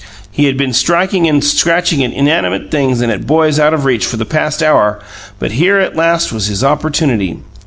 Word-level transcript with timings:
He 0.31 0.45
had 0.45 0.57
been 0.57 0.73
striking 0.73 1.27
and 1.27 1.43
scratching 1.43 2.03
at 2.03 2.11
inanimate 2.11 2.71
things 2.71 3.01
and 3.01 3.11
at 3.11 3.27
boys 3.27 3.59
out 3.59 3.71
of 3.71 3.85
reach 3.85 4.03
for 4.03 4.17
the 4.17 4.25
past 4.25 4.63
hour; 4.63 4.99
but 5.37 5.51
here 5.51 5.77
at 5.77 5.95
last 5.95 6.33
was 6.33 6.47
his 6.47 6.63
opportunity. 6.63 7.37